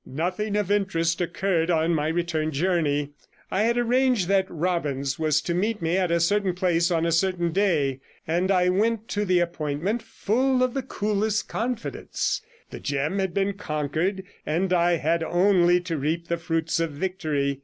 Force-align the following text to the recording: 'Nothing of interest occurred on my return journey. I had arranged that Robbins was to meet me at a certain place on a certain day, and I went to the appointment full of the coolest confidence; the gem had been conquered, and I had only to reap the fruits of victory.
'Nothing 0.03 0.55
of 0.57 0.71
interest 0.71 1.21
occurred 1.21 1.69
on 1.69 1.93
my 1.93 2.07
return 2.07 2.49
journey. 2.51 3.11
I 3.51 3.61
had 3.61 3.77
arranged 3.77 4.27
that 4.29 4.49
Robbins 4.49 5.19
was 5.19 5.41
to 5.43 5.53
meet 5.53 5.79
me 5.79 5.95
at 5.95 6.09
a 6.09 6.19
certain 6.19 6.55
place 6.55 6.89
on 6.89 7.05
a 7.05 7.11
certain 7.11 7.51
day, 7.51 7.99
and 8.27 8.49
I 8.49 8.69
went 8.69 9.07
to 9.09 9.25
the 9.25 9.37
appointment 9.41 10.01
full 10.01 10.63
of 10.63 10.73
the 10.73 10.81
coolest 10.81 11.47
confidence; 11.47 12.41
the 12.71 12.79
gem 12.79 13.19
had 13.19 13.31
been 13.35 13.53
conquered, 13.53 14.23
and 14.43 14.73
I 14.73 14.93
had 14.93 15.21
only 15.21 15.79
to 15.81 15.97
reap 15.99 16.29
the 16.29 16.37
fruits 16.37 16.79
of 16.79 16.89
victory. 16.93 17.59